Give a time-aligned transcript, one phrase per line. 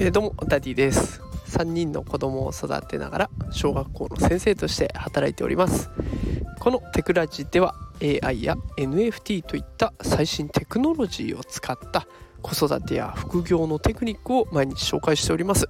[0.00, 1.20] えー、どうもダディです。
[1.48, 5.90] 3人の子供を育てながら小学校の先生として働いております。
[6.60, 12.06] このテクラジでは AI や NFT といった最新テクノロジーを使った
[12.42, 15.68] 子育てや副業のテクニックを毎日紹介しております。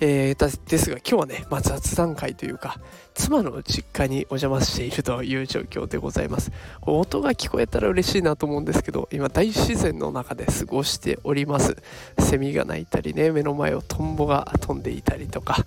[0.00, 2.78] えー、ですが今日はね、まあ、雑談会というか
[3.14, 6.52] 妻の実家にお邪魔しているという状況でございます。
[6.82, 11.76] 音が聞こえたら嬉しいなと思うんですけど今大自然の中で過ごしております。
[12.20, 15.64] セミが鳴いたりね目の前をトンボが飛んでいたりとか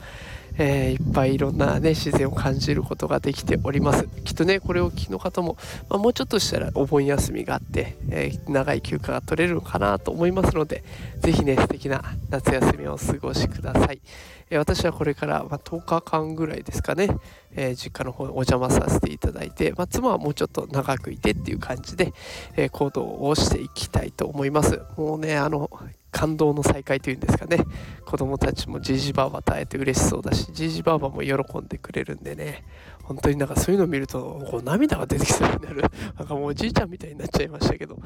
[0.57, 4.07] えー、いっぱいいろんなね自然を感じることができております。
[4.23, 5.57] きっとねこれを聞きの方も、
[5.89, 10.83] まあ、もうちょっとしたらお盆休みがあって、 えー、長い休暇が取れるのかなと思いますので
[11.19, 14.01] 是非ね素敵な夏休みをお過ごしください、
[14.49, 17.09] えー、私はこれから、まあ、10日間ぐらいですかね、
[17.55, 22.13] え実家の方にお邪魔させていただいて、まあ、妻はもうちょっと長くいてっていう感じで、
[22.55, 24.81] え行動をしていきたいと思います。
[24.97, 25.69] もうねあの
[26.11, 27.65] 感動の再会というんですかね。
[28.05, 32.63] 子供たちもじじばばと会えて嬉しそうだしじいじばばも喜んでくれるんでね。
[33.03, 35.83] 本当になんかそういうのを見るとこう涙が出てきそうになる。
[36.17, 37.97] なんかもうおじいちゃんみたいになっちゃいましたけど、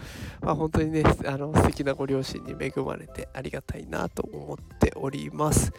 [0.41, 5.73] まあ、本当にねあの素敵なご両親に恵まれてありがたいなと思っております。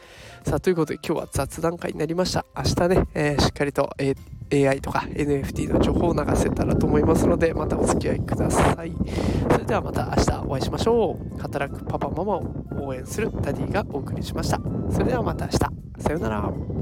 [0.45, 2.45] さあということで今日は雑談会になりました。
[2.57, 8.93] 明日ね、えー、しっかりと、えー AI とか NFT の情報を流せたらと思いますのでまたお付き合いください。
[9.51, 11.39] それではまた明日お会いしましょう。
[11.41, 14.61] 働くパパママを応援するダディがお送りしました。
[14.91, 15.59] それではまた明日。
[16.03, 16.76] さようなら。